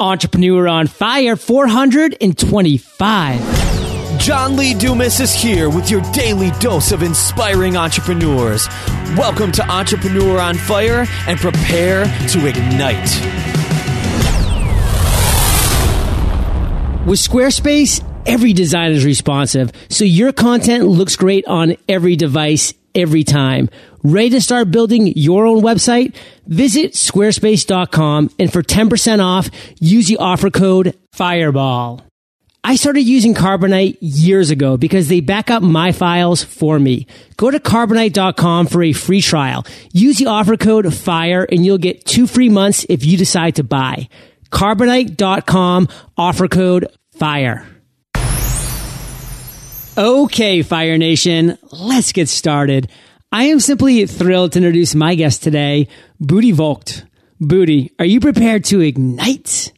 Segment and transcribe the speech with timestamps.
[0.00, 4.18] Entrepreneur on Fire 425.
[4.18, 8.66] John Lee Dumas is here with your daily dose of inspiring entrepreneurs.
[9.14, 13.10] Welcome to Entrepreneur on Fire and prepare to ignite.
[17.06, 23.24] With Squarespace, every design is responsive, so your content looks great on every device every
[23.24, 23.68] time.
[24.02, 26.14] Ready to start building your own website?
[26.46, 32.00] Visit squarespace.com and for 10% off, use the offer code FIREBALL.
[32.62, 37.06] I started using Carbonite years ago because they back up my files for me.
[37.36, 39.66] Go to carbonite.com for a free trial.
[39.92, 43.64] Use the offer code FIRE and you'll get two free months if you decide to
[43.64, 44.08] buy.
[44.50, 46.86] Carbonite.com offer code
[47.18, 47.66] FIRE.
[49.96, 52.90] Okay, Fire Nation, let's get started.
[53.32, 55.86] I am simply thrilled to introduce my guest today,
[56.20, 57.06] Budi Voogt.
[57.40, 59.72] Budi, are you prepared to ignite?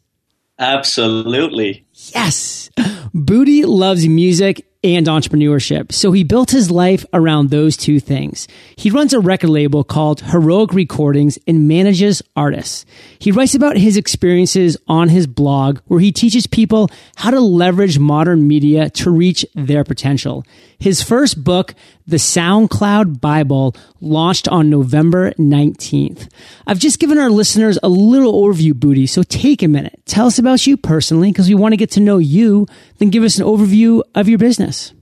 [0.59, 1.85] Absolutely.
[1.93, 2.71] Yes.
[3.15, 5.93] Budi loves music and entrepreneurship.
[5.93, 8.49] So he built his life around those two things.
[8.77, 12.85] He runs a record label called Heroic Recordings and manages artists.
[13.19, 17.99] He writes about his experiences on his blog where he teaches people how to leverage
[17.99, 20.45] modern media to reach their potential.
[20.83, 21.77] His first book,
[22.09, 26.29] The SoundCloud Bible, launched on November 19th.
[26.67, 30.03] I've just given our listeners a little overview, Budi, so take a minute.
[30.07, 32.67] Tell us about you personally because we want to get to know you,
[32.99, 34.93] then give us an overview of your business.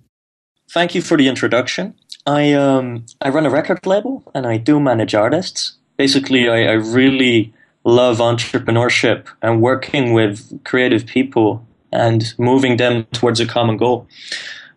[0.70, 1.94] Thank you for the introduction.
[2.27, 5.78] I um I run a record label and I do manage artists.
[5.97, 13.41] Basically, I, I really love entrepreneurship and working with creative people and moving them towards
[13.41, 14.06] a common goal.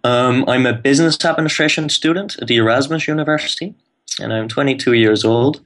[0.03, 3.73] Um, I'm a business administration student at the Erasmus University,
[4.19, 5.61] and I'm 22 years old.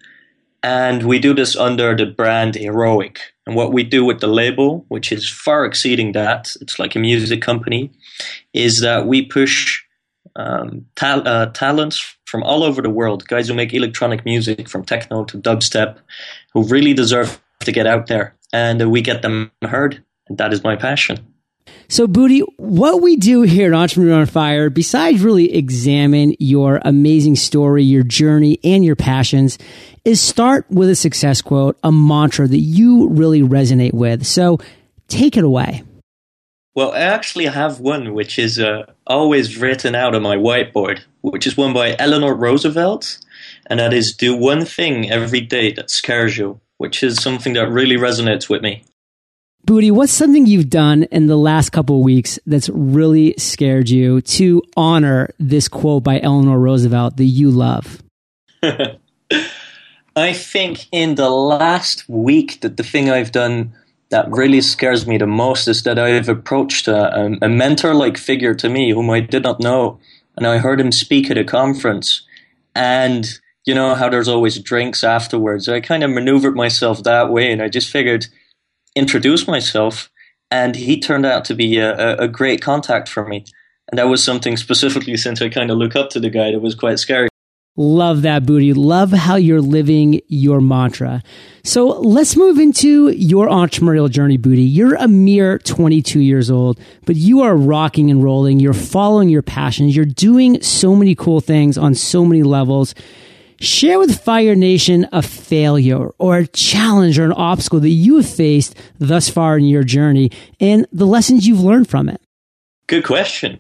[0.64, 3.20] And we do this under the brand Heroic.
[3.46, 7.00] And what we do with the label, which is far exceeding that, it's like a
[7.00, 7.92] music company,
[8.54, 9.82] is that we push
[10.36, 14.84] um, ta- uh, talents from all over the world, guys who make electronic music from
[14.84, 15.98] techno to dubstep,
[16.54, 18.36] who really deserve to get out there.
[18.52, 20.04] And uh, we get them heard.
[20.28, 21.26] And that is my passion.
[21.90, 27.36] So, Budi, what we do here at Entrepreneur on Fire, besides really examine your amazing
[27.36, 29.58] story, your journey, and your passions,
[30.04, 34.26] is start with a success quote, a mantra that you really resonate with.
[34.26, 34.60] So,
[35.08, 35.84] take it away.
[36.78, 41.48] Well, I actually have one which is uh, always written out on my whiteboard, which
[41.48, 43.18] is one by Eleanor Roosevelt,
[43.66, 47.72] and that is do one thing every day that scares you, which is something that
[47.72, 48.84] really resonates with me.
[49.68, 54.64] Budi, what's something you've done in the last couple weeks that's really scared you to
[54.78, 58.02] honor this quote by Eleanor Roosevelt that you love?
[60.16, 63.74] I think in the last week that the thing I've done
[64.08, 68.70] that really scares me the most is that I've approached a, a mentor-like figure to
[68.70, 70.00] me whom I did not know,
[70.38, 72.26] and I heard him speak at a conference,
[72.74, 73.28] and
[73.66, 75.68] you know how there's always drinks afterwards.
[75.68, 78.28] I kind of maneuvered myself that way, and I just figured
[78.98, 80.10] introduce myself,
[80.50, 83.46] and he turned out to be a, a, great contact for me.
[83.90, 86.60] And that was something specifically since I kind of look up to the guy that
[86.60, 87.30] was quite scary.
[87.80, 88.76] Love that Budi.
[88.76, 91.22] Love how you're living your mantra.
[91.64, 94.66] So let's move into your entrepreneurial journey, Budi.
[94.68, 98.60] You're a mere 22 years old, but you are rocking and rolling.
[98.60, 99.96] You're following your passions.
[99.96, 102.96] You're doing so many cool things on so many levels.
[103.60, 108.30] Share with Fire Nation a failure or a challenge or an obstacle that you have
[108.30, 112.22] faced thus far in your journey and the lessons you've learned from it.
[112.88, 113.60] Good question.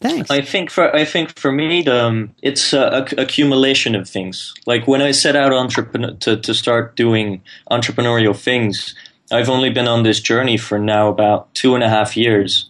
[0.00, 0.30] Thanks.
[0.30, 4.52] I think for I think for me, um, it's a, a, accumulation of things.
[4.66, 8.96] Like when I set out entrepreneur to, to start doing entrepreneurial things,
[9.30, 12.68] I've only been on this journey for now about two and a half years,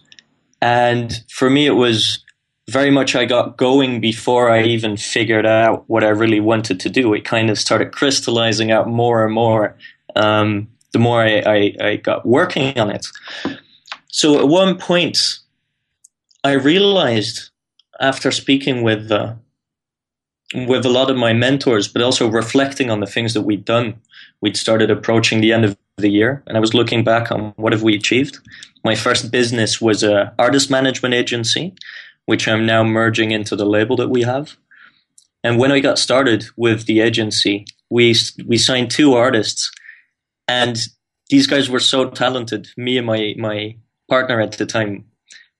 [0.61, 2.22] and for me, it was
[2.69, 6.89] very much I got going before I even figured out what I really wanted to
[6.89, 7.13] do.
[7.13, 9.75] It kind of started crystallizing out more and more
[10.15, 13.07] um, the more I, I, I, got working on it.
[14.09, 15.39] So at one point,
[16.43, 17.49] I realized
[17.99, 19.33] after speaking with uh,
[20.53, 23.99] with a lot of my mentors, but also reflecting on the things that we'd done,
[24.39, 27.73] we'd started approaching the end of the year, and I was looking back on what
[27.73, 28.37] have we achieved.
[28.83, 31.73] My first business was a artist management agency
[32.25, 34.57] which I'm now merging into the label that we have.
[35.43, 38.15] And when I got started with the agency, we
[38.45, 39.71] we signed two artists,
[40.47, 40.77] and
[41.29, 42.69] these guys were so talented.
[42.77, 43.75] Me and my my
[44.09, 45.05] partner at the time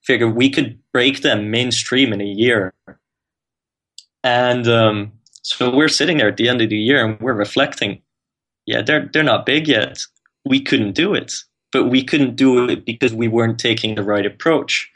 [0.03, 2.73] figured we could break them mainstream in a year.
[4.23, 5.11] And um,
[5.41, 8.01] so we're sitting there at the end of the year and we're reflecting.
[8.65, 9.99] Yeah, they're they're not big yet.
[10.45, 11.33] We couldn't do it.
[11.73, 14.89] but we couldn't do it because we weren't taking the right approach.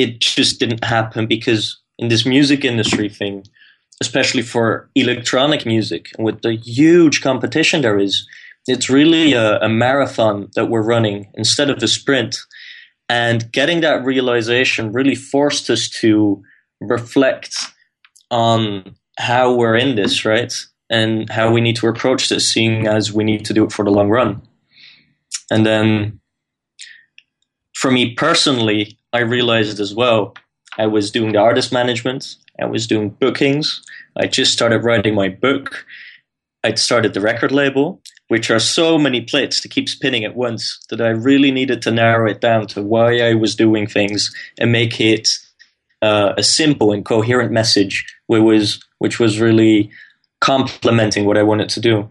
[0.00, 3.44] It just didn't happen because in this music industry thing,
[4.00, 8.26] especially for electronic music with the huge competition there is,
[8.66, 12.38] it's really a, a marathon that we're running instead of a sprint.
[13.08, 16.42] And getting that realization really forced us to
[16.80, 17.54] reflect
[18.30, 20.54] on how we're in this, right?
[20.88, 23.84] And how we need to approach this, seeing as we need to do it for
[23.84, 24.40] the long run.
[25.50, 26.20] And then
[27.74, 30.34] for me personally, I realized as well,
[30.78, 33.82] I was doing the artist management, I was doing bookings,
[34.16, 35.84] I just started writing my book,
[36.62, 40.78] I'd started the record label, which are so many plates to keep spinning at once
[40.90, 44.70] that I really needed to narrow it down to why I was doing things and
[44.70, 45.28] make it
[46.02, 49.90] uh, a simple and coherent message, which was which was really
[50.40, 52.08] complementing what I wanted to do.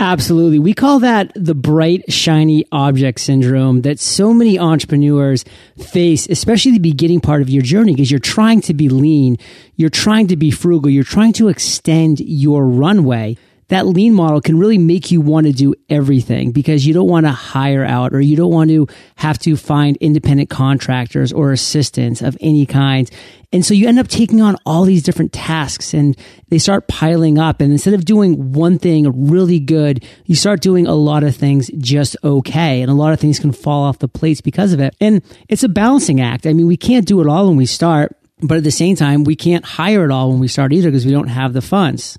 [0.00, 0.58] Absolutely.
[0.58, 5.44] We call that the bright, shiny object syndrome that so many entrepreneurs
[5.76, 9.36] face, especially the beginning part of your journey, because you're trying to be lean,
[9.76, 13.36] you're trying to be frugal, you're trying to extend your runway
[13.70, 17.24] that lean model can really make you want to do everything because you don't want
[17.24, 22.20] to hire out or you don't want to have to find independent contractors or assistants
[22.20, 23.08] of any kind.
[23.52, 26.16] And so you end up taking on all these different tasks and
[26.48, 27.60] they start piling up.
[27.60, 31.70] And instead of doing one thing really good, you start doing a lot of things
[31.78, 32.82] just okay.
[32.82, 34.96] And a lot of things can fall off the plates because of it.
[35.00, 36.44] And it's a balancing act.
[36.44, 39.22] I mean, we can't do it all when we start, but at the same time,
[39.22, 42.18] we can't hire it all when we start either because we don't have the funds.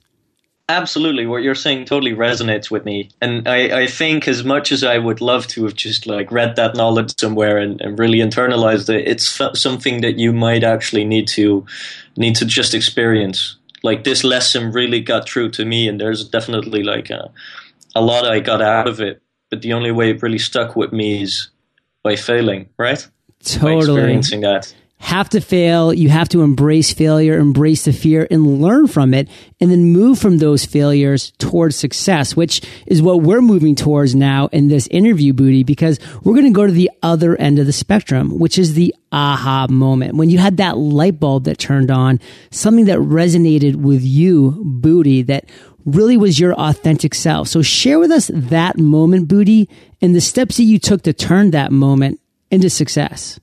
[0.69, 4.83] Absolutely, what you're saying totally resonates with me, and I, I think as much as
[4.83, 8.89] I would love to have just like read that knowledge somewhere and, and really internalized
[8.89, 9.27] it, it's
[9.59, 11.65] something that you might actually need to
[12.15, 13.57] need to just experience.
[13.83, 17.31] Like this lesson really got through to me, and there's definitely like a,
[17.93, 19.21] a lot I got out of it.
[19.49, 21.49] But the only way it really stuck with me is
[22.01, 23.05] by failing, right?
[23.43, 25.91] Totally by experiencing that have to fail.
[25.91, 29.27] You have to embrace failure, embrace the fear and learn from it
[29.59, 34.47] and then move from those failures towards success, which is what we're moving towards now
[34.51, 37.73] in this interview, Budi, because we're going to go to the other end of the
[37.73, 40.15] spectrum, which is the aha moment.
[40.15, 42.19] When you had that light bulb that turned on,
[42.51, 45.45] something that resonated with you, Budi, that
[45.83, 47.47] really was your authentic self.
[47.47, 49.67] So share with us that moment, Budi,
[49.99, 52.19] and the steps that you took to turn that moment
[52.51, 53.39] into success.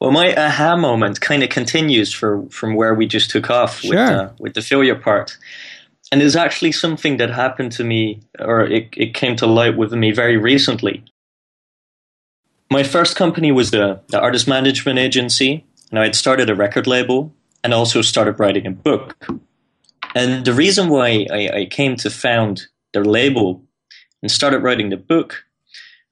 [0.00, 3.90] Well, my aha moment kind of continues for, from where we just took off sure.
[3.90, 5.38] with, uh, with the failure part.
[6.12, 9.92] And it's actually something that happened to me, or it, it came to light with
[9.92, 11.04] me very recently.
[12.70, 16.86] My first company was the, the artist management agency, and I had started a record
[16.86, 17.32] label
[17.62, 19.16] and also started writing a book.
[20.14, 23.62] And the reason why I, I came to found the label
[24.22, 25.44] and started writing the book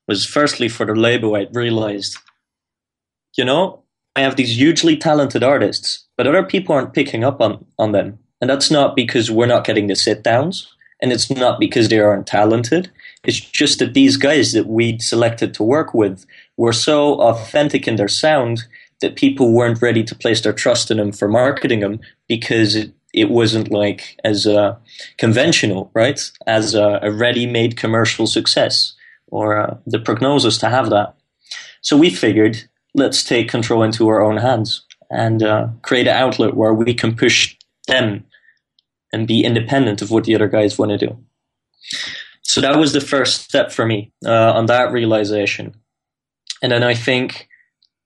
[0.09, 2.19] was firstly for the label, I realized,
[3.37, 3.83] you know,
[4.15, 8.19] I have these hugely talented artists, but other people aren't picking up on, on them.
[8.41, 11.99] And that's not because we're not getting the sit downs, and it's not because they
[11.99, 12.91] aren't talented.
[13.25, 16.27] It's just that these guys that we'd selected to work with
[16.57, 18.65] were so authentic in their sound
[19.01, 22.93] that people weren't ready to place their trust in them for marketing them because it,
[23.13, 24.77] it wasn't like as uh,
[25.19, 26.31] conventional, right?
[26.47, 28.95] As a, a ready made commercial success
[29.27, 31.15] or uh, the prognosis to have that.
[31.81, 36.55] So we figured let's take control into our own hands and uh, create an outlet
[36.55, 37.57] where we can push
[37.87, 38.25] them
[39.13, 41.19] and be independent of what the other guys want to do.
[42.43, 45.75] So that was the first step for me uh, on that realization.
[46.63, 47.49] And then I think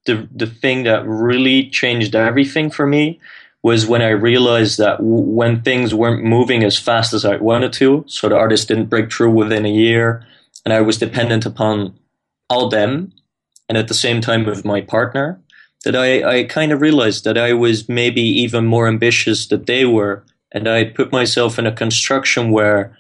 [0.07, 3.21] the the thing that really changed everything for me
[3.63, 7.73] was when I realized that w- when things weren't moving as fast as I wanted
[7.75, 10.25] to, so the artist didn't break through within a year,
[10.65, 11.99] and I was dependent upon
[12.49, 13.13] all them
[13.69, 15.41] and at the same time with my partner,
[15.85, 19.85] that I, I kind of realized that I was maybe even more ambitious than they
[19.85, 20.25] were.
[20.53, 22.97] And I put myself in a construction where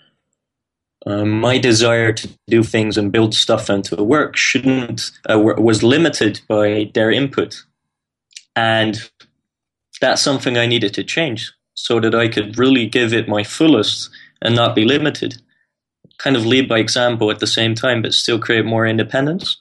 [1.07, 5.85] um, my desire to do things and build stuff and to work shouldn't uh, was
[5.85, 7.63] limited by their input,
[8.57, 9.09] and
[10.01, 14.11] that's something I needed to change so that I could really give it my fullest
[14.43, 15.41] and not be limited.
[16.19, 19.57] Kind of lead by example at the same time, but still create more independence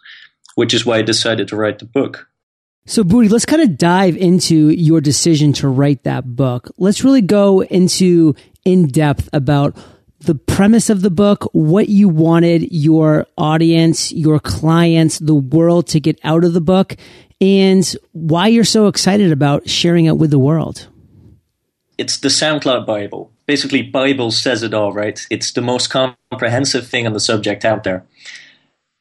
[0.56, 2.28] which is why I decided to write the book.
[2.88, 6.72] So, Budi, let's kind of dive into your decision to write that book.
[6.78, 9.78] Let's really go into in depth about
[10.20, 16.00] the premise of the book, what you wanted your audience, your clients, the world to
[16.00, 16.96] get out of the book,
[17.42, 20.88] and why you're so excited about sharing it with the world.
[21.98, 23.32] It's the SoundCloud Bible.
[23.46, 25.26] Basically, Bible says it all, right?
[25.30, 28.06] It's the most comprehensive thing on the subject out there.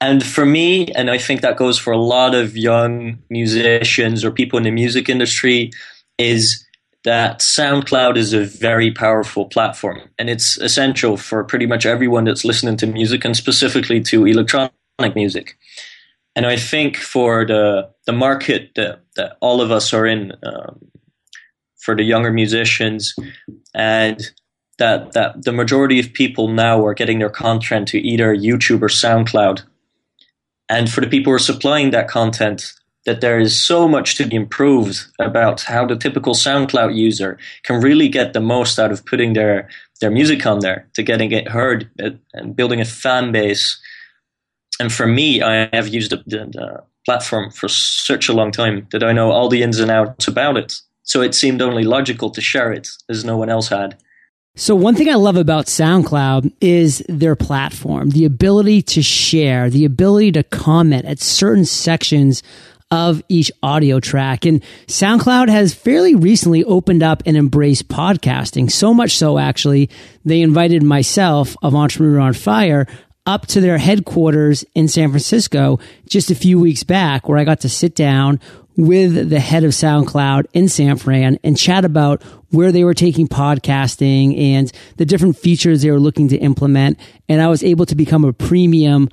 [0.00, 4.30] And for me, and I think that goes for a lot of young musicians or
[4.30, 5.70] people in the music industry,
[6.18, 6.64] is
[7.04, 10.00] that SoundCloud is a very powerful platform.
[10.18, 14.72] And it's essential for pretty much everyone that's listening to music and specifically to electronic
[15.14, 15.56] music.
[16.34, 20.80] And I think for the, the market that, that all of us are in, um,
[21.78, 23.14] for the younger musicians,
[23.74, 24.32] and
[24.78, 28.88] that, that the majority of people now are getting their content to either YouTube or
[28.88, 29.62] SoundCloud.
[30.68, 32.73] And for the people who are supplying that content,
[33.06, 37.80] that there is so much to be improved about how the typical SoundCloud user can
[37.80, 39.68] really get the most out of putting their
[40.00, 43.78] their music on there to getting it heard uh, and building a fan base.
[44.80, 48.88] And for me, I have used the, the, the platform for such a long time
[48.90, 50.75] that I know all the ins and outs about it.
[51.04, 53.97] So it seemed only logical to share it as no one else had.
[54.56, 59.84] So one thing I love about SoundCloud is their platform, the ability to share, the
[59.84, 62.44] ability to comment at certain sections
[62.88, 64.44] of each audio track.
[64.44, 68.70] And SoundCloud has fairly recently opened up and embraced podcasting.
[68.70, 69.90] So much so, actually,
[70.25, 72.87] they invited myself of Entrepreneur on Fire
[73.26, 77.61] up to their headquarters in San Francisco just a few weeks back, where I got
[77.62, 78.38] to sit down
[78.76, 83.28] with the head of SoundCloud in San Fran and chat about where they were taking
[83.28, 86.98] podcasting and the different features they were looking to implement.
[87.28, 89.08] And I was able to become a premium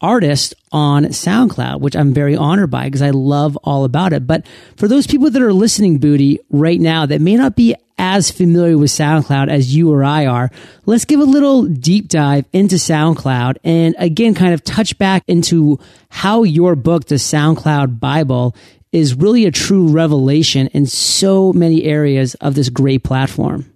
[0.00, 4.26] artist on SoundCloud, which I'm very honored by because I love all about it.
[4.26, 4.46] But
[4.76, 8.76] for those people that are listening, Budi, right now that may not be as familiar
[8.76, 10.50] with SoundCloud as you or I are,
[10.84, 15.78] let's give a little deep dive into SoundCloud and again, kind of touch back into
[16.10, 18.54] how your book, the SoundCloud Bible,
[18.96, 23.70] is really a true revelation in so many areas of this great platform.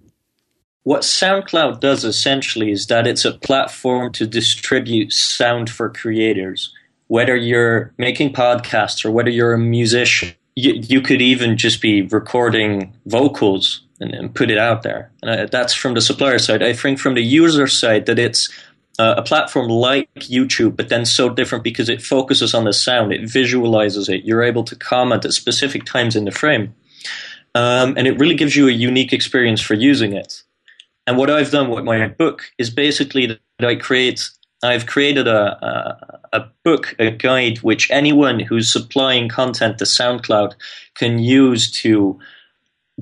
[0.85, 6.75] What SoundCloud does essentially is that it's a platform to distribute sound for creators.
[7.09, 12.03] Whether you're making podcasts or whether you're a musician, you, you could even just be
[12.03, 15.11] recording vocals and, and put it out there.
[15.23, 16.63] And uh, that's from the supplier side.
[16.63, 18.49] I think from the user side that it's
[19.01, 23.15] uh, a platform like YouTube, but then so different because it focuses on the sound,
[23.15, 24.25] it visualizes it.
[24.25, 26.75] You're able to comment at specific times in the frame.
[27.55, 30.43] Um, and it really gives you a unique experience for using it.
[31.07, 34.29] And what I've done with my book is basically that I create
[34.63, 40.53] I've created a, a, a, book, a guide, which anyone who's supplying content to SoundCloud
[40.95, 42.19] can use to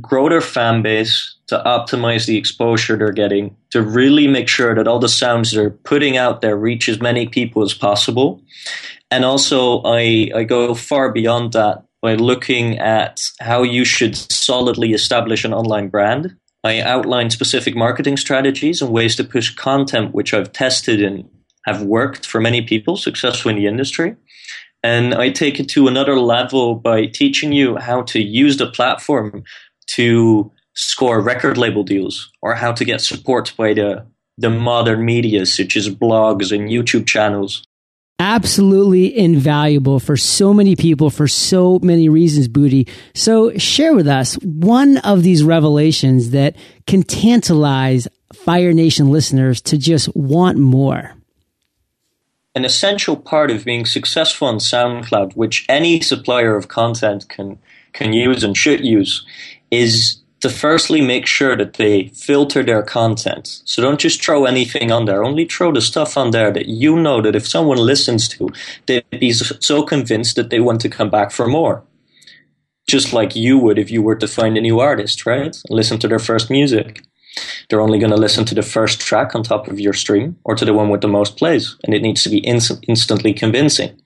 [0.00, 4.86] grow their fan base, to optimize the exposure they're getting, to really make sure that
[4.86, 8.42] all the sounds they're putting out there reach as many people as possible.
[9.10, 14.92] And also, I, I go far beyond that by looking at how you should solidly
[14.92, 20.34] establish an online brand I outline specific marketing strategies and ways to push content which
[20.34, 21.28] I've tested and
[21.64, 24.16] have worked for many people successful in the industry.
[24.82, 29.44] And I take it to another level by teaching you how to use the platform
[29.88, 34.06] to score record label deals or how to get support by the,
[34.36, 37.64] the modern media such as blogs and YouTube channels
[38.18, 42.88] absolutely invaluable for so many people for so many reasons, Budi.
[43.14, 46.56] So share with us one of these revelations that
[46.86, 51.14] can tantalize Fire Nation listeners to just want more.
[52.54, 57.58] An essential part of being successful on SoundCloud, which any supplier of content can
[57.92, 59.24] can use and should use,
[59.70, 63.60] is to firstly make sure that they filter their content.
[63.64, 65.24] So don't just throw anything on there.
[65.24, 68.50] Only throw the stuff on there that you know that if someone listens to,
[68.86, 71.82] they'd be so convinced that they want to come back for more.
[72.86, 75.56] Just like you would if you were to find a new artist, right?
[75.68, 77.02] Listen to their first music.
[77.68, 80.54] They're only going to listen to the first track on top of your stream or
[80.54, 84.00] to the one with the most plays, and it needs to be instantly convincing.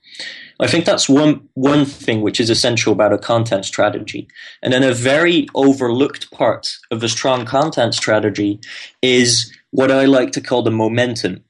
[0.59, 4.27] I think that's one one thing which is essential about a content strategy.
[4.61, 8.59] And then a very overlooked part of a strong content strategy
[9.01, 11.43] is what I like to call the momentum.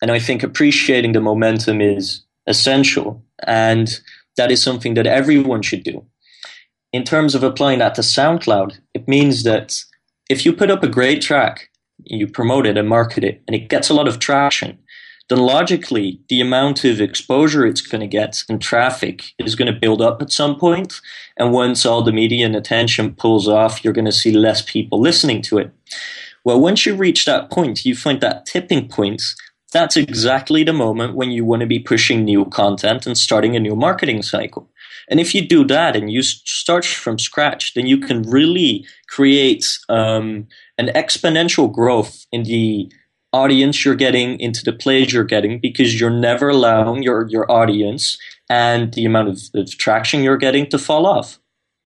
[0.00, 3.24] And I think appreciating the momentum is essential.
[3.42, 4.00] And
[4.36, 6.04] that is something that everyone should do.
[6.92, 9.82] In terms of applying that to SoundCloud, it means that
[10.30, 11.68] if you put up a great track,
[12.04, 14.78] you promote it and market it, and it gets a lot of traction,
[15.28, 19.78] then logically the amount of exposure it's going to get and traffic is going to
[19.78, 21.00] build up at some point.
[21.36, 25.00] And once all the media and attention pulls off, you're going to see less people
[25.00, 25.72] listening to it.
[26.44, 29.22] Well, once you reach that point, you find that tipping point.
[29.72, 33.60] That's exactly the moment when you want to be pushing new content and starting a
[33.60, 34.70] new marketing cycle.
[35.08, 39.78] And if you do that and you start from scratch, then you can really create
[39.88, 40.46] um,
[40.78, 42.90] an exponential growth in the
[43.36, 48.16] audience you're getting, into the plays you're getting, because you're never allowing your, your audience
[48.48, 51.38] and the amount of, of traction you're getting to fall off.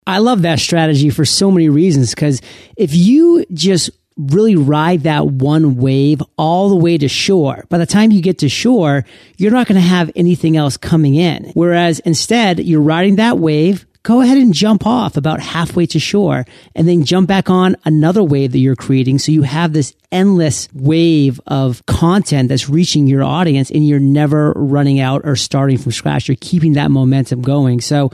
[0.07, 2.40] I love that strategy for so many reasons because
[2.76, 7.64] if you just really ride that one wave all the way to shore.
[7.69, 9.04] By the time you get to shore,
[9.38, 11.50] you're not going to have anything else coming in.
[11.54, 13.87] Whereas instead, you're riding that wave.
[14.02, 18.23] Go ahead and jump off about halfway to shore and then jump back on another
[18.23, 19.19] wave that you're creating.
[19.19, 24.52] So you have this endless wave of content that's reaching your audience and you're never
[24.52, 26.28] running out or starting from scratch.
[26.28, 27.83] You're keeping that momentum going.
[27.83, 28.11] So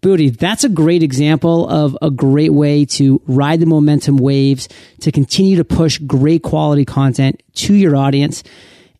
[0.00, 4.68] Budi, that's a great example of a great way to ride the momentum waves,
[5.00, 8.42] to continue to push great quality content to your audience.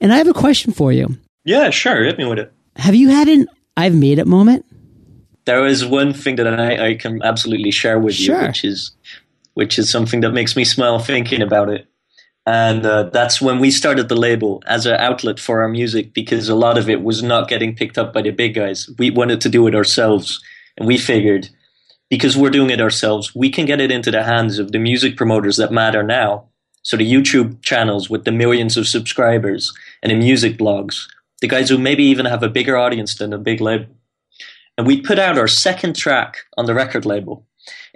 [0.01, 1.17] And I have a question for you.
[1.45, 2.05] Yeah, sure.
[2.05, 2.53] Hit me with it.
[2.77, 4.67] Have you had an I've made it moment?
[5.49, 8.39] There is one thing that I, I can absolutely share with sure.
[8.39, 8.93] you, which is
[9.55, 11.89] which is something that makes me smile thinking about it.
[12.45, 16.51] And uh, that's when we started the label as an outlet for our music because
[16.51, 18.91] a lot of it was not getting picked up by the big guys.
[18.99, 20.39] We wanted to do it ourselves
[20.77, 21.49] and we figured
[22.11, 25.17] because we're doing it ourselves, we can get it into the hands of the music
[25.17, 26.45] promoters that matter now.
[26.83, 31.09] So the YouTube channels with the millions of subscribers and the music blogs,
[31.41, 33.98] the guys who maybe even have a bigger audience than a big label.
[34.79, 37.45] And we put out our second track on the record label.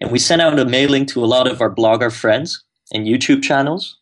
[0.00, 2.62] And we sent out a mailing to a lot of our blogger friends
[2.92, 3.98] and YouTube channels.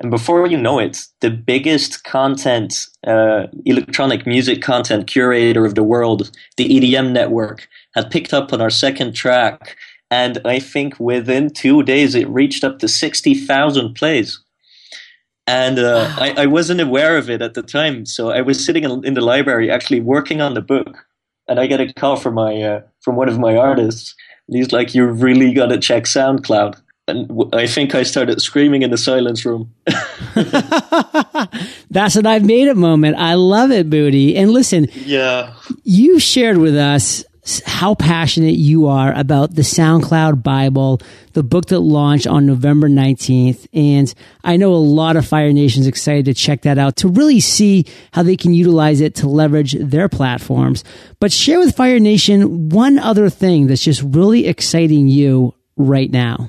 [0.00, 5.84] And before you know it, the biggest content, uh, electronic music content curator of the
[5.84, 9.76] world, the EDM network, had picked up on our second track.
[10.10, 14.42] And I think within two days, it reached up to 60,000 plays.
[15.46, 16.16] And uh, wow.
[16.18, 18.06] I, I, wasn't aware of it at the time.
[18.06, 21.06] So I was sitting in the library actually working on the book.
[21.48, 24.14] And I get a call from, my, uh, from one of my artists.
[24.48, 26.80] And he's like, You really got to check SoundCloud.
[27.08, 29.74] And I think I started screaming in the silence room.
[31.90, 33.16] That's an I've made it moment.
[33.18, 34.36] I love it, Budi.
[34.36, 37.24] And listen, yeah, you shared with us
[37.66, 41.00] how passionate you are about the SoundCloud Bible,
[41.32, 43.66] the book that launched on November 19th.
[43.72, 44.12] And
[44.44, 47.86] I know a lot of Fire Nation's excited to check that out to really see
[48.12, 50.84] how they can utilize it to leverage their platforms.
[51.18, 56.48] But share with Fire Nation one other thing that's just really exciting you right now.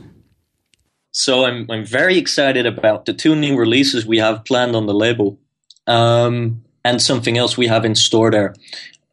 [1.10, 4.96] So I'm I'm very excited about the two new releases we have planned on the
[4.96, 5.40] label,
[5.86, 8.56] um, and something else we have in store there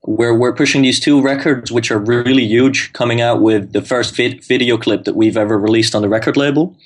[0.03, 4.17] where we're pushing these two records, which are really huge, coming out with the first
[4.17, 6.77] vid- video clip that we've ever released on the record label.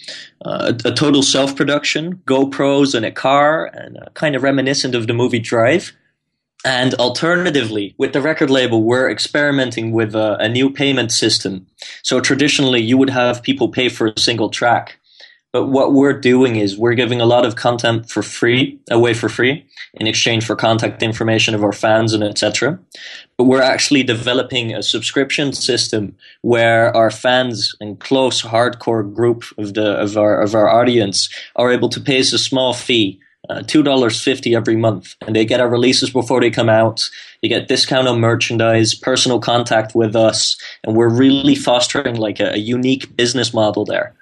[0.44, 5.06] Uh, a, total self production, GoPros and a car, and uh, kind of reminiscent of
[5.06, 5.92] the movie Drive.
[6.64, 11.66] And alternatively, with the record label, we're experimenting with a new payment system.
[12.02, 14.98] So traditionally, you would have people pay for a single track.
[15.54, 19.28] But what we're doing is we're giving a lot of content for free, away for
[19.28, 19.64] free,
[19.94, 22.80] in exchange for contact information of our fans and etc.
[23.38, 29.74] But we're actually developing a subscription system where our fans and close hardcore group of
[29.74, 33.62] the of our of our audience are able to pay us a small fee uh,
[33.62, 37.08] two dollars fifty every month, and they get our releases before they come out.
[37.42, 42.54] They get discount on merchandise, personal contact with us, and we're really fostering like a,
[42.54, 44.16] a unique business model there.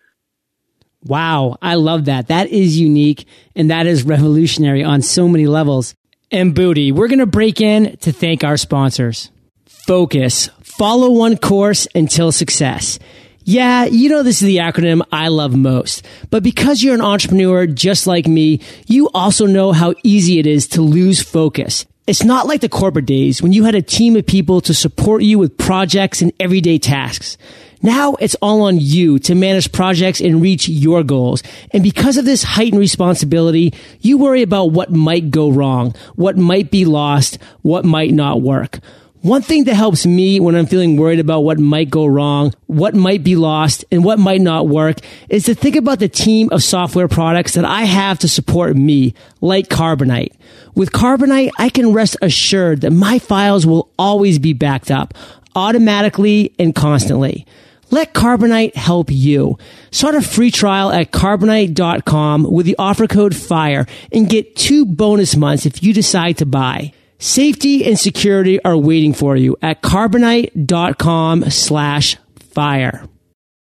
[1.04, 2.28] Wow, I love that.
[2.28, 5.94] That is unique and that is revolutionary on so many levels.
[6.30, 9.30] And Budi, we're going to break in to thank our sponsors.
[9.66, 10.48] Focus.
[10.62, 12.98] Follow one course until success.
[13.44, 16.06] Yeah, you know this is the acronym I love most.
[16.30, 20.68] But because you're an entrepreneur just like me, you also know how easy it is
[20.68, 21.84] to lose focus.
[22.06, 25.22] It's not like the corporate days when you had a team of people to support
[25.22, 27.36] you with projects and everyday tasks.
[27.82, 31.42] Now it's all on you to manage projects and reach your goals.
[31.72, 36.70] And because of this heightened responsibility, you worry about what might go wrong, what might
[36.70, 38.78] be lost, what might not work.
[39.22, 42.92] One thing that helps me when I'm feeling worried about what might go wrong, what
[42.92, 46.60] might be lost, and what might not work is to think about the team of
[46.64, 50.32] software products that I have to support me, like Carbonite.
[50.74, 55.14] With Carbonite, I can rest assured that my files will always be backed up
[55.54, 57.46] automatically and constantly.
[57.92, 59.58] Let Carbonite help you.
[59.90, 65.36] Start a free trial at carbonite.com with the offer code FIRE and get two bonus
[65.36, 66.94] months if you decide to buy.
[67.18, 72.16] Safety and security are waiting for you at carbonite.com slash
[72.54, 73.06] fire.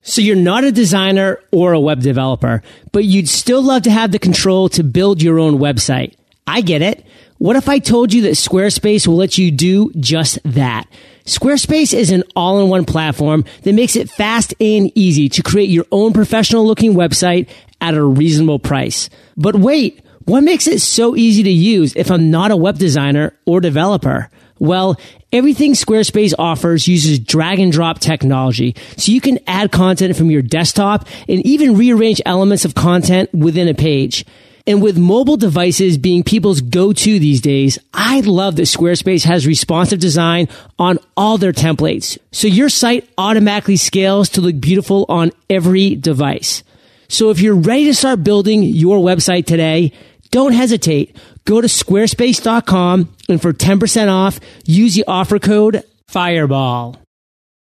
[0.04, 4.12] So you're not a designer or a web developer, but you'd still love to have
[4.12, 6.14] the control to build your own website.
[6.46, 7.04] I get it.
[7.40, 10.88] What if I told you that Squarespace will let you do just that?
[11.26, 16.14] Squarespace is an all-in-one platform that makes it fast and easy to create your own
[16.14, 17.48] professional looking website
[17.80, 19.10] at a reasonable price.
[19.38, 23.34] But wait, What makes it so easy to use if I'm not a web designer
[23.46, 24.30] or developer?
[24.60, 25.00] Well,
[25.34, 30.44] everything Squarespace offers uses drag and drop technology, so you can add content from your
[30.44, 34.24] desktop and even rearrange elements of content within a page.
[34.68, 40.00] And with mobile devices being people's go-to these days, I love that Squarespace has responsive
[40.00, 42.18] design on all their templates.
[42.32, 46.64] So your site automatically scales to look beautiful on every device.
[47.08, 49.94] So if you're ready to start building your website today,
[50.30, 51.18] don't hesitate.
[51.46, 56.98] Go to squarespace.com and for 10% off, use the offer code FIREBALL.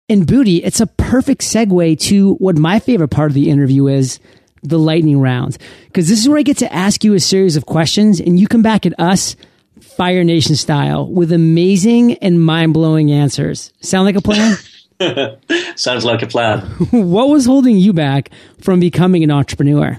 [0.09, 4.19] And Budi, it's a perfect segue to what my favorite part of the interview is
[4.63, 5.59] the lightning round.
[5.87, 8.47] Because this is where I get to ask you a series of questions and you
[8.47, 9.37] come back at us
[9.81, 13.73] Fire Nation style with amazing and mind blowing answers.
[13.81, 14.57] Sound like a plan?
[15.77, 16.61] Sounds like a plan.
[16.91, 19.99] what was holding you back from becoming an entrepreneur?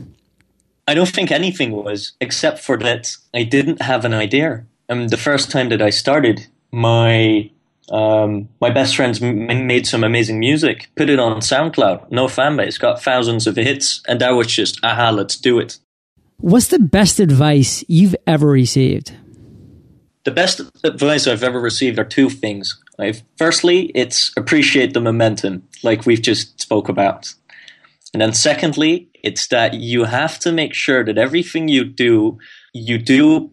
[0.88, 4.66] I don't think anything was, except for that I didn't have an idea.
[4.88, 7.52] And the first time that I started, my
[7.92, 12.56] um, my best friends m- made some amazing music, put it on SoundCloud, no fan
[12.56, 15.80] base, got thousands of hits, and that was just, aha, let's do it.
[16.38, 19.14] What's the best advice you've ever received?
[20.24, 22.80] The best advice I've ever received are two things.
[22.98, 27.34] Like, firstly, it's appreciate the momentum, like we've just spoke about.
[28.14, 32.38] And then secondly, it's that you have to make sure that everything you do,
[32.74, 33.52] you do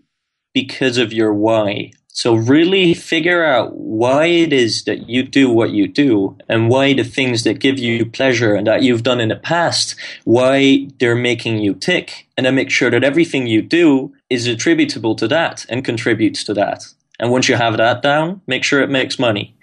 [0.54, 1.92] because of your why.
[2.16, 6.94] So really figure out why it is that you do what you do and why
[6.94, 11.14] the things that give you pleasure and that you've done in the past, why they're
[11.14, 12.26] making you tick.
[12.38, 16.54] And then make sure that everything you do is attributable to that and contributes to
[16.54, 16.86] that.
[17.20, 19.54] And once you have that down, make sure it makes money.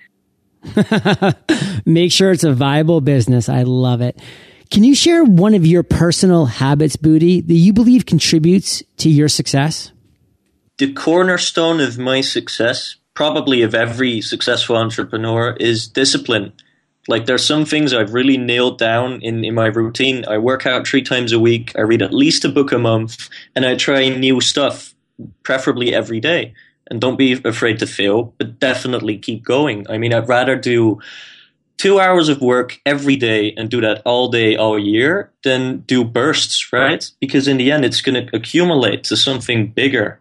[1.88, 3.50] make sure it's a viable business.
[3.50, 4.22] I love it.
[4.70, 9.28] Can you share one of your personal habits, Budi, that you believe contributes to your
[9.28, 9.92] success?
[10.80, 16.52] The cornerstone of my success, probably of every successful entrepreneur, is discipline.
[17.08, 20.26] Like there's some things I've really nailed down in, in my routine.
[20.28, 21.74] I work out three times a week.
[21.78, 24.96] I read at least a book a month and I try new stuff,
[25.44, 26.56] preferably every day.
[26.90, 29.86] And don't be afraid to fail, but definitely keep going.
[29.90, 31.00] I mean, I'd rather do
[31.78, 36.04] two hours of work every day and do that all day, all year, than do
[36.04, 37.10] bursts, right?
[37.20, 40.20] Because in the end, it's going to accumulate to something bigger.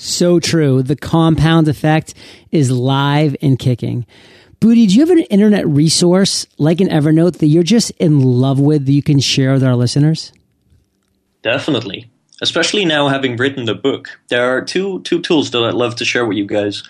[0.00, 0.82] So true.
[0.82, 2.14] The compound effect
[2.50, 4.06] is live and kicking.
[4.58, 8.58] Budi, do you have an internet resource like an Evernote that you're just in love
[8.58, 10.32] with that you can share with our listeners?
[11.42, 12.10] Definitely.
[12.40, 14.18] Especially now having written the book.
[14.28, 16.82] There are two two tools that I'd love to share with you guys.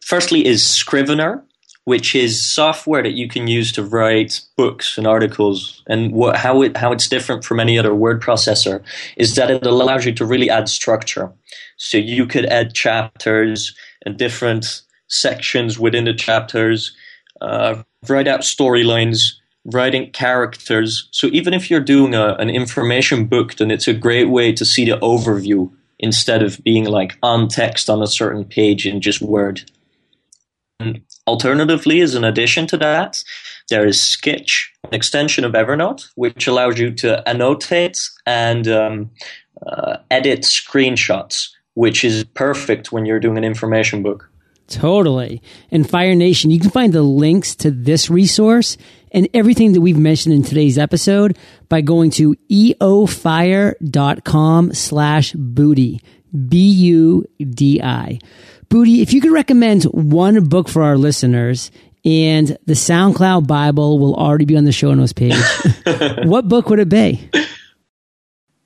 [0.00, 1.44] Firstly is Scrivener,
[1.84, 5.82] which is software that you can use to write books and articles.
[5.88, 8.82] And what, how it how it's different from any other word processor
[9.16, 11.32] is that it allows you to really add structure.
[11.76, 16.94] So you could add chapters and different sections within the chapters,
[17.40, 19.32] uh, write out storylines,
[19.64, 21.08] writing characters.
[21.10, 24.64] So even if you're doing a, an information book, then it's a great way to
[24.64, 29.20] see the overview instead of being like on text on a certain page in just
[29.20, 29.62] Word.
[31.26, 33.22] Alternatively, as an addition to that,
[33.68, 39.10] there is Skitch, an extension of Evernote, which allows you to annotate and um,
[39.66, 44.30] uh, edit screenshots, which is perfect when you're doing an information book.
[44.66, 45.42] Totally.
[45.70, 48.76] And Fire Nation, you can find the links to this resource
[49.10, 51.36] and everything that we've mentioned in today's episode
[51.68, 53.74] by going to eofire.com
[54.72, 56.00] slash budi.
[56.48, 58.18] B-U-D-I.
[58.70, 61.72] Budi, if you could recommend one book for our listeners,
[62.04, 65.34] and the SoundCloud Bible will already be on the show notes page,
[66.24, 67.28] what book would it be?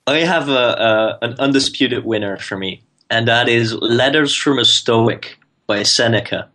[0.05, 4.65] I have a, a, an undisputed winner for me, and that is Letters from a
[4.65, 6.49] Stoic by Seneca.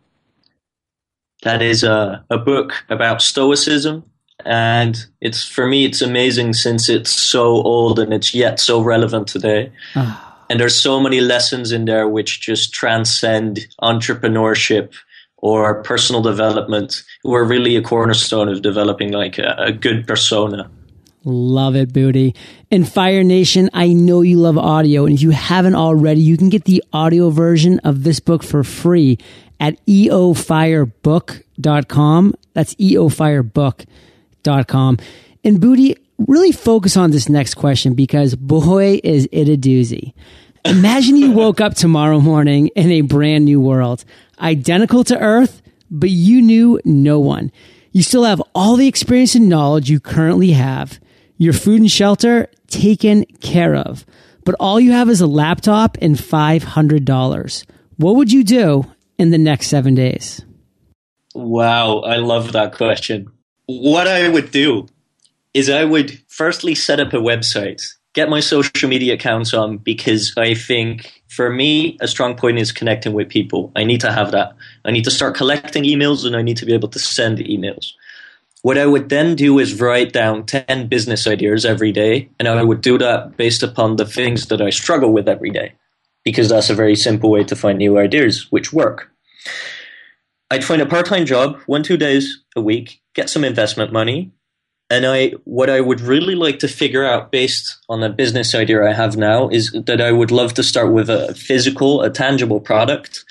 [1.43, 4.05] That is a, a book about Stoicism,
[4.45, 9.27] and it's for me it's amazing since it's so old and it's yet so relevant
[9.27, 9.73] today.
[9.97, 10.30] Ah.
[10.51, 14.93] And there's so many lessons in there which just transcend entrepreneurship
[15.39, 20.71] or personal development who are really a cornerstone of developing like a, a good persona
[21.25, 22.35] Love it, Budi.
[22.71, 25.05] And Fire Nation, I know you love audio.
[25.05, 28.65] And if you haven't already, you can get the audio version of this book for
[28.65, 29.19] free
[29.59, 32.35] at eofirebook.com.
[32.55, 34.99] That's eofirebook.com.
[35.45, 40.13] And Budi, really focus on this next question because boy, is it a doozy.
[40.65, 44.05] Imagine you woke up tomorrow morning in a brand new world,
[44.41, 47.51] identical to Earth, but you knew no one.
[47.93, 51.01] You still have all the experience and knowledge you currently have,
[51.39, 54.05] your food and shelter taken care of.
[54.45, 57.65] but all you have is a laptop and $500.
[57.97, 58.85] What would you do
[59.19, 60.43] in the next seven days?
[61.35, 63.31] Wow, I love that question.
[63.67, 64.89] What I would do
[65.55, 67.83] is I would firstly set up a website,
[68.15, 72.73] get my social media accounts on because I think for me, a strong point is
[72.73, 73.73] connecting with people.
[73.77, 74.57] I need to have that.
[74.85, 77.93] I need to start collecting emails and I need to be able to send emails.
[78.63, 82.63] What I would then do is write down 10 business ideas every day, and I
[82.63, 85.73] would do that based upon the things that I struggle with every day,
[86.25, 89.11] because that's a very simple way to find new ideas which work.
[90.51, 94.33] I'd find a part time job, one, two days a week, get some investment money,
[94.91, 98.85] and I, what I would really like to figure out based on the business idea
[98.85, 102.61] I have now is that I would love to start with a physical, a tangible
[102.61, 103.25] product.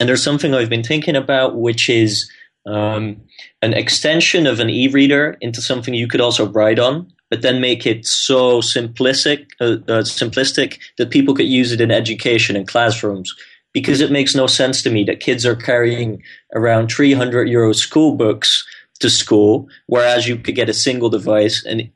[0.00, 2.28] And there's something I've been thinking about, which is
[2.66, 3.22] um,
[3.62, 7.86] an extension of an e-reader into something you could also write on, but then make
[7.86, 13.32] it so simplistic, uh, uh, simplistic that people could use it in education in classrooms.
[13.72, 16.22] Because it makes no sense to me that kids are carrying
[16.54, 18.64] around 300 euro school books
[19.00, 21.90] to school, whereas you could get a single device and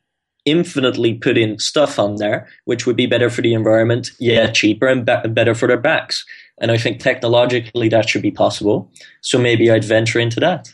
[0.44, 4.86] infinitely put in stuff on there, which would be better for the environment, yeah, cheaper
[4.86, 6.24] and be- better for their backs.
[6.60, 8.90] And I think technologically that should be possible.
[9.20, 10.68] So maybe I'd venture into that.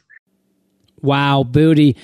[1.03, 1.97] Wow, Budi.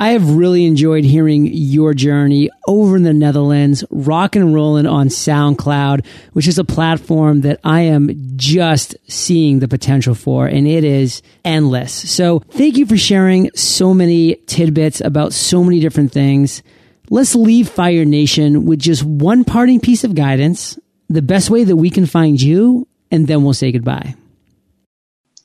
[0.00, 5.08] I have really enjoyed hearing your journey over in the Netherlands, rocking and rolling on
[5.08, 10.84] SoundCloud, which is a platform that I am just seeing the potential for, and it
[10.84, 11.92] is endless.
[12.10, 16.62] So thank you for sharing so many tidbits about so many different things.
[17.10, 21.74] Let's leave Fire Nation with just one parting piece of guidance, the best way that
[21.74, 24.14] we can find you, and then we'll say goodbye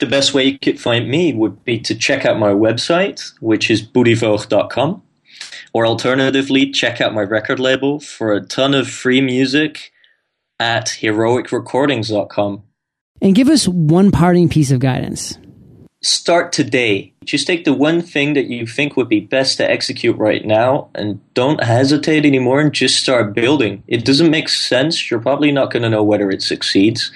[0.04, 3.72] the best way you could find me would be to check out my website, which
[3.72, 5.02] is budivoogt.com.
[5.74, 9.94] Or alternatively, check out my record label for a ton of free music
[10.60, 12.64] at heroicrecordings.com.
[13.22, 15.38] And give us one parting piece of guidance.
[16.02, 17.14] Start today.
[17.24, 20.90] Just take the one thing that you think would be best to execute right now
[20.96, 23.84] and don't hesitate anymore and just start building.
[23.88, 25.10] It doesn't make sense.
[25.10, 27.10] You're probably not going to know whether it succeeds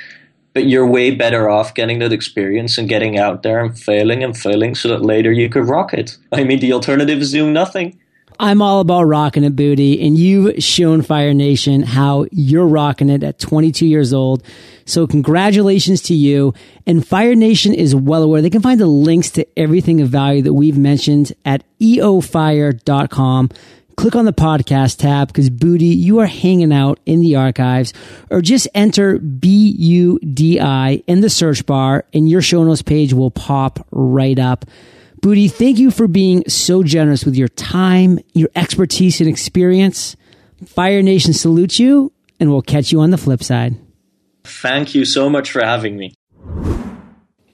[0.58, 4.36] but you're way better off getting that experience and getting out there and failing and
[4.36, 6.17] failing so that later you could rock it.
[6.32, 8.00] I mean, the alternative is doing nothing.
[8.39, 13.22] I'm all about rocking it, Budi and you've shown Fire Nation how you're rocking it
[13.22, 14.41] at 22 years old.
[14.86, 16.56] So congratulations to you.
[16.88, 18.41] And Fire Nation is well aware.
[18.41, 23.52] They can find the links to everything of value that we've mentioned at eofire.com
[23.98, 27.94] click on the podcast tab because Budi, you are hanging out in the archives
[28.30, 33.86] or just enter B-U-D-I in the search bar and your show notes page will pop
[33.92, 34.66] right up.
[35.22, 40.16] Budi, thank you for being so generous with your time, your expertise and experience.
[40.66, 43.76] Fire Nation salutes you and we'll catch you on the flip side.
[44.44, 46.14] Thank you so much for having me.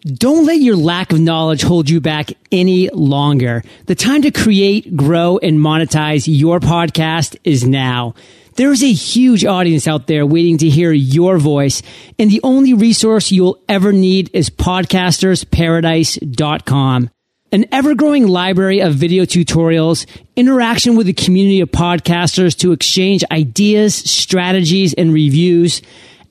[0.06, 3.64] Don't let your lack of knowledge hold you back any longer.
[3.86, 8.14] The time to create, grow, and monetize your podcast is now.
[8.56, 11.82] There is a huge audience out there waiting to hear your voice,
[12.20, 17.10] and the only resource you'll ever need is podcastersparadise.com.
[17.54, 23.24] An ever growing library of video tutorials, interaction with a community of podcasters to exchange
[23.32, 25.82] ideas, strategies, and reviews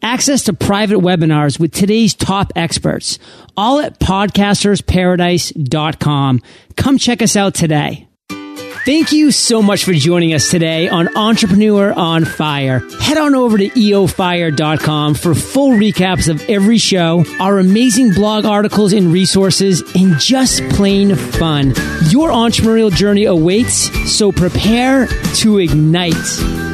[0.02, 3.18] access to private webinars with today's top experts,
[3.56, 6.42] all at podcastersparadise.com.
[6.76, 8.06] Come check us out today.
[8.84, 12.80] Thank you so much for joining us today on Entrepreneur on Fire.
[13.00, 18.92] Head on over to eofire.com for full recaps of every show, our amazing blog articles
[18.92, 21.68] and resources, and just plain fun.
[22.08, 26.71] Your entrepreneurial journey awaits, so prepare to ignite.